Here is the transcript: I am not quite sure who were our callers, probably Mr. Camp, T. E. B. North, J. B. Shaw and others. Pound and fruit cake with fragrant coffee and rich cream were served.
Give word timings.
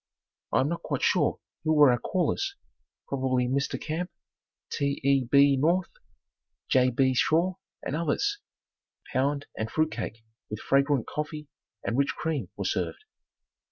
I 0.51 0.61
am 0.61 0.69
not 0.69 0.81
quite 0.81 1.03
sure 1.03 1.37
who 1.63 1.73
were 1.73 1.91
our 1.91 1.99
callers, 1.99 2.55
probably 3.07 3.47
Mr. 3.47 3.79
Camp, 3.79 4.09
T. 4.71 4.99
E. 5.03 5.25
B. 5.25 5.55
North, 5.57 5.91
J. 6.69 6.89
B. 6.89 7.13
Shaw 7.13 7.53
and 7.83 7.95
others. 7.95 8.39
Pound 9.13 9.45
and 9.55 9.69
fruit 9.69 9.91
cake 9.91 10.23
with 10.49 10.59
fragrant 10.59 11.05
coffee 11.05 11.49
and 11.85 11.95
rich 11.99 12.15
cream 12.17 12.49
were 12.57 12.65
served. 12.65 13.03